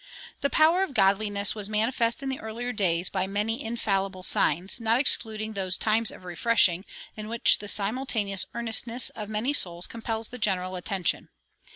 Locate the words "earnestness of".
8.55-9.29